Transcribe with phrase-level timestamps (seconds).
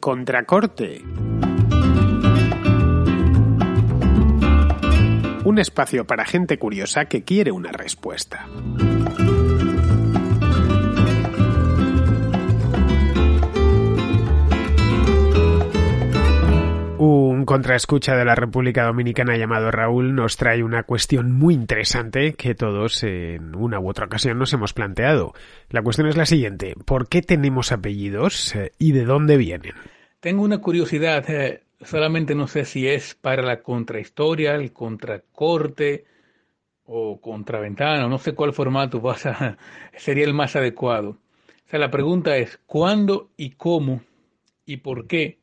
[0.00, 1.02] Contracorte.
[5.44, 8.46] Un espacio para gente curiosa que quiere una respuesta.
[17.48, 23.02] Contraescucha de la República Dominicana llamado Raúl nos trae una cuestión muy interesante que todos
[23.04, 25.32] en una u otra ocasión nos hemos planteado.
[25.70, 29.72] La cuestión es la siguiente, ¿por qué tenemos apellidos eh, y de dónde vienen?
[30.20, 36.04] Tengo una curiosidad, eh, solamente no sé si es para la contrahistoria, el contracorte
[36.84, 39.56] o contraventana, no sé cuál formato vas a,
[39.96, 41.12] sería el más adecuado.
[41.12, 44.02] O sea, la pregunta es, ¿cuándo y cómo
[44.66, 45.37] y por qué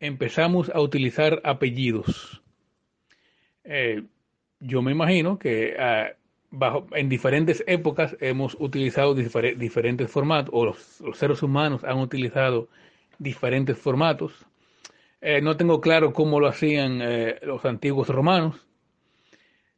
[0.00, 2.42] empezamos a utilizar apellidos.
[3.64, 4.02] Eh,
[4.60, 6.12] yo me imagino que ah,
[6.50, 12.68] bajo, en diferentes épocas hemos utilizado diferentes formatos, o los, seres humanos han utilizado
[13.18, 14.32] diferentes formatos.
[15.20, 18.64] Eh, no tengo claro cómo lo hacían eh, los antiguos romanos.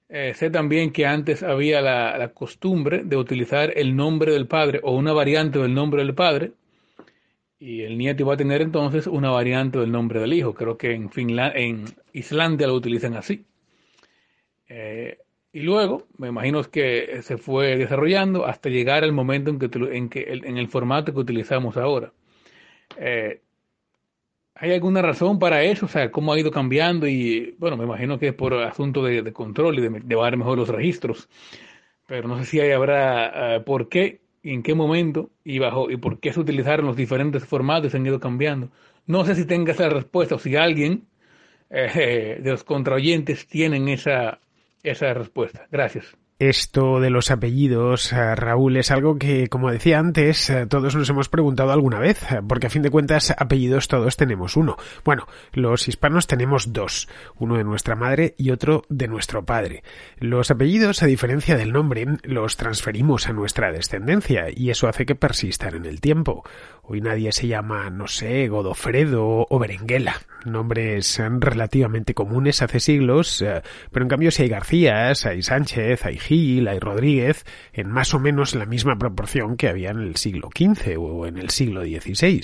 [0.09, 5.13] sé también que antes había la costumbre de utilizar el nombre del padre o una
[5.13, 6.53] variante del nombre del padre
[7.61, 10.55] y el nieto iba a tener entonces una variante del nombre del hijo.
[10.55, 13.45] Creo que en, en Islandia lo utilizan así.
[14.67, 15.19] Eh,
[15.53, 20.09] y luego, me imagino que se fue desarrollando hasta llegar al momento en que, en,
[20.09, 22.13] que, en el formato que utilizamos ahora.
[22.97, 23.43] Eh,
[24.55, 25.87] ¿Hay alguna razón para eso?
[25.87, 27.07] O sea, ¿cómo ha ido cambiando?
[27.07, 30.69] Y bueno, me imagino que es por asunto de, control y de llevar mejor los
[30.69, 31.29] registros.
[32.07, 35.97] Pero no sé si habrá eh, por qué y en qué momento y bajo y
[35.97, 38.71] por qué se utilizaron los diferentes formatos y han ido cambiando.
[39.07, 41.07] No sé si tenga esa respuesta o si alguien
[41.71, 44.41] eh, de los contraoyentes tienen esa,
[44.83, 45.67] esa respuesta.
[45.71, 46.17] Gracias.
[46.41, 51.11] Esto de los apellidos, eh, Raúl, es algo que, como decía antes, eh, todos nos
[51.11, 54.79] hemos preguntado alguna vez, eh, porque a fin de cuentas apellidos todos tenemos uno.
[55.05, 59.85] Bueno, los hispanos tenemos dos, uno de nuestra madre y otro de nuestro padre.
[60.17, 65.17] Los apellidos, a diferencia del nombre, los transferimos a nuestra descendencia y eso hace que
[65.17, 66.43] persistan en el tiempo.
[66.83, 70.15] Hoy nadie se llama, no sé, Godofredo o Berenguela.
[70.47, 73.45] Nombres relativamente comunes hace siglos,
[73.93, 78.21] pero en cambio si hay Garcías, hay Sánchez, hay Gil, hay Rodríguez, en más o
[78.21, 82.41] menos la misma proporción que había en el siglo XV o en el siglo XVI.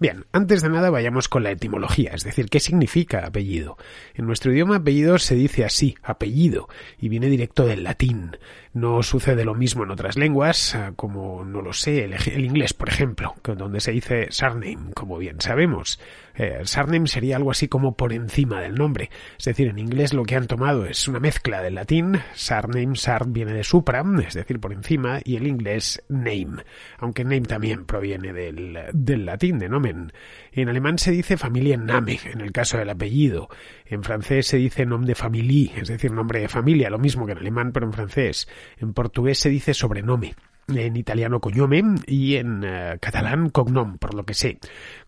[0.00, 3.76] Bien, antes de nada vayamos con la etimología, es decir, ¿qué significa apellido?
[4.14, 8.38] En nuestro idioma apellido se dice así, apellido, y viene directo del latín.
[8.72, 12.88] No sucede lo mismo en otras lenguas, eh, como, no lo sé, el, inglés, por
[12.88, 16.00] ejemplo, donde se dice surname, como bien sabemos.
[16.34, 19.10] Eh, surname sería algo así como por encima del nombre.
[19.38, 23.25] Es decir, en inglés lo que han tomado es una mezcla del latín, surname, sard
[23.26, 26.62] viene de supra, es decir, por encima, y el inglés name,
[26.98, 30.12] aunque name también proviene del, del latín, de nomen.
[30.52, 33.48] En alemán se dice familia name, en el caso del apellido.
[33.84, 37.32] En francés se dice nom de famille, es decir, nombre de familia, lo mismo que
[37.32, 38.48] en alemán, pero en francés.
[38.78, 40.34] En portugués se dice sobrenome
[40.68, 44.58] en italiano cognome y en eh, catalán cognom, por lo que sé.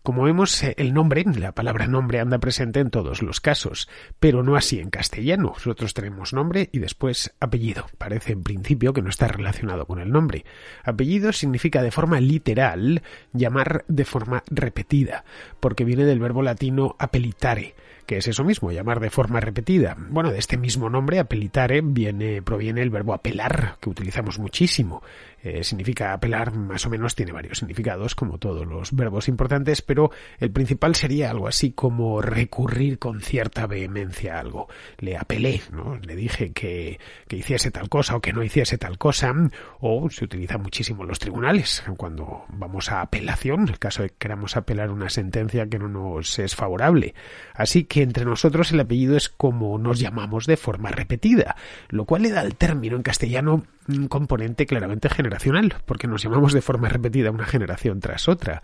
[0.03, 4.43] Como vemos, eh, el nombre, la palabra nombre anda presente en todos los casos, pero
[4.43, 5.53] no así en castellano.
[5.55, 7.87] Nosotros tenemos nombre y después apellido.
[7.97, 10.45] Parece en principio que no está relacionado con el nombre.
[10.83, 13.03] Apellido significa de forma literal
[13.33, 15.25] llamar de forma repetida,
[15.59, 17.75] porque viene del verbo latino apelitare,
[18.09, 19.95] que es eso mismo, llamar de forma repetida.
[19.95, 25.03] Bueno, de este mismo nombre, apelitare, viene, proviene el verbo apelar, que utilizamos muchísimo.
[25.41, 30.11] Eh, significa apelar, más o menos tiene varios significados, como todos los verbos importantes, pero
[30.39, 34.67] el principal sería algo así como recurrir con cierta vehemencia a algo.
[34.97, 35.95] Le apelé, ¿no?
[35.97, 39.33] Le dije que, que hiciese tal cosa o que no hiciese tal cosa,
[39.79, 44.09] o se utiliza muchísimo en los tribunales, cuando vamos a apelación, en el caso de
[44.09, 47.13] que queramos apelar una sentencia que no nos es favorable.
[47.53, 51.55] Así que entre nosotros el apellido es como nos llamamos de forma repetida,
[51.89, 56.53] lo cual le da al término en castellano un componente claramente generacional, porque nos llamamos
[56.53, 58.61] de forma repetida una generación tras otra.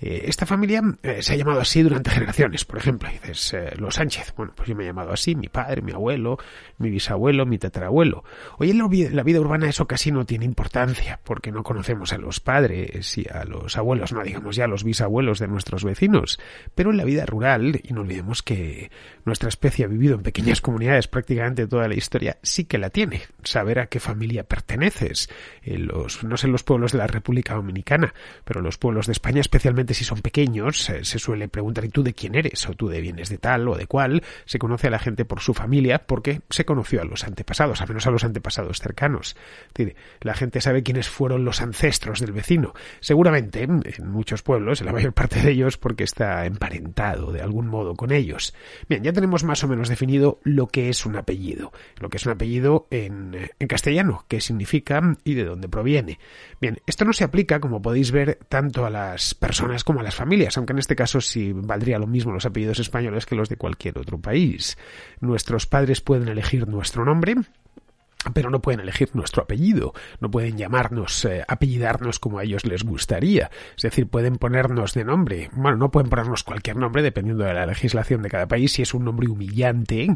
[0.00, 3.96] Eh, esta familia eh, se ha llamado así durante generaciones, por ejemplo, dices eh, los
[3.96, 6.38] Sánchez, bueno, pues yo me he llamado así, mi padre, mi abuelo,
[6.78, 8.24] mi bisabuelo, mi tatarabuelo.
[8.58, 8.78] Hoy en
[9.14, 13.26] la vida urbana eso casi no tiene importancia, porque no conocemos a los padres y
[13.30, 16.40] a los abuelos, no digamos ya a los bisabuelos de nuestros vecinos,
[16.74, 18.90] pero en la vida rural, y no olvidemos que
[19.26, 23.22] nuestra especie ha vivido en pequeñas comunidades prácticamente toda la historia, sí que la tiene,
[23.42, 25.28] saber a qué familia perteneces,
[25.62, 28.14] en los, no sé los pueblos de la República Dominicana,
[28.44, 32.14] pero los pueblos de España, especialmente si son pequeños, se suele preguntar ¿y tú de
[32.14, 32.68] quién eres?
[32.68, 35.40] o tú de vienes de tal o de cual, se conoce a la gente por
[35.40, 39.36] su familia porque se conoció a los antepasados, al menos a los antepasados cercanos.
[40.20, 42.74] la gente sabe quiénes fueron los ancestros del vecino.
[43.00, 47.68] Seguramente en muchos pueblos, en la mayor parte de ellos, porque está emparentado de algún
[47.68, 48.54] modo con ellos.
[48.88, 52.26] Bien, ya tenemos más o menos definido lo que es un apellido, lo que es
[52.26, 56.18] un apellido en, en castellano, qué significa y de dónde proviene.
[56.60, 60.14] Bien, esto no se aplica, como podéis ver, tanto a las personas como a las
[60.14, 63.56] familias, aunque en este caso sí valdría lo mismo los apellidos españoles que los de
[63.56, 64.76] cualquier otro país.
[65.20, 67.34] Nuestros padres pueden elegir nuestro nombre,
[68.34, 72.84] pero no pueden elegir nuestro apellido, no pueden llamarnos, eh, apellidarnos como a ellos les
[72.84, 73.50] gustaría.
[73.76, 75.50] Es decir, pueden ponernos de nombre.
[75.52, 78.72] Bueno, no pueden ponernos cualquier nombre dependiendo de la legislación de cada país.
[78.72, 80.08] Si es un nombre humillante,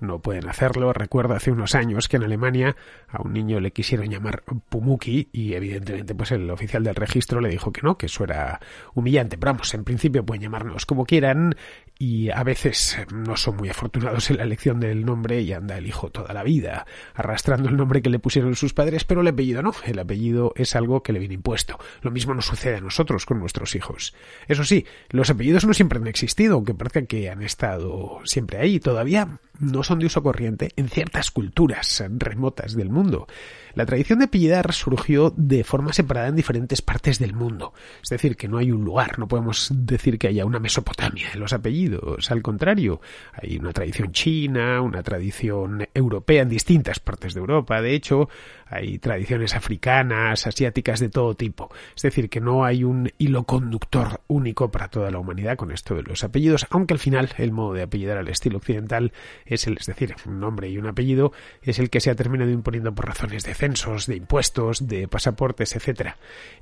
[0.00, 0.92] no pueden hacerlo.
[0.92, 2.76] Recuerdo hace unos años que en Alemania
[3.08, 7.50] a un niño le quisieron llamar Pumuki y evidentemente pues el oficial del registro le
[7.50, 8.58] dijo que no, que eso era
[8.94, 9.36] humillante.
[9.36, 11.54] Pero vamos, en principio pueden llamarnos como quieran
[11.98, 15.86] y a veces no son muy afortunados en la elección del nombre y anda el
[15.86, 19.62] hijo toda la vida arrastrando el nombre que le pusieron sus padres, pero el apellido
[19.62, 21.78] no, el apellido es algo que le viene impuesto.
[22.02, 24.14] Lo mismo nos sucede a nosotros con nuestros hijos.
[24.48, 28.80] Eso sí, los apellidos no siempre han existido, aunque parezca que han estado siempre ahí,
[28.80, 33.26] todavía no son de uso corriente en ciertas culturas remotas del mundo.
[33.74, 37.72] La tradición de apellidar surgió de forma separada en diferentes partes del mundo.
[38.02, 41.40] Es decir, que no hay un lugar, no podemos decir que haya una Mesopotamia en
[41.40, 42.30] los apellidos.
[42.30, 43.00] Al contrario,
[43.32, 47.80] hay una tradición china, una tradición europea en distintas partes de Europa.
[47.80, 48.28] De hecho,
[48.66, 51.70] hay tradiciones africanas, asiáticas de todo tipo.
[51.94, 55.94] Es decir, que no hay un hilo conductor único para toda la humanidad con esto
[55.94, 59.12] de los apellidos, aunque al final el modo de apellidar al estilo occidental
[59.50, 61.32] es el, es decir, un nombre y un apellido
[61.62, 65.76] es el que se ha terminado imponiendo por razones de censos, de impuestos, de pasaportes,
[65.76, 66.16] etcétera.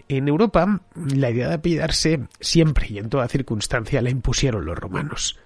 [0.08, 5.38] En Europa, la idea de apellidarse siempre y en toda circunstancia la impusieron los romanos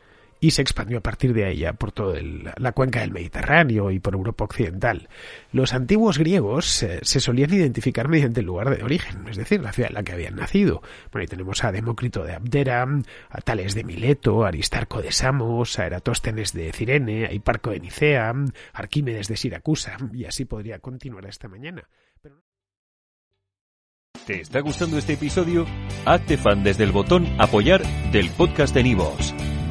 [0.43, 2.19] y se expandió a partir de ella por toda
[2.57, 5.09] la cuenca del Mediterráneo y por Europa occidental.
[5.53, 9.73] Los antiguos griegos eh, se solían identificar mediante el lugar de origen, es decir, la
[9.73, 10.83] ciudad en la que habían nacido.
[11.13, 12.85] Bueno, ahí tenemos a Demócrito de Abdera,
[13.31, 17.79] a Tales de Mileto, a Aristarco de Samos, a Eratóstenes de Cirene, a Hiparco de
[17.79, 18.35] Nicea,
[18.73, 21.89] Arquímedes de Siracusa, y así podría continuar esta mañana.
[24.27, 25.67] ¿Te está gustando este episodio?
[26.05, 29.33] Hazte fan desde el botón apoyar del podcast de Nivos.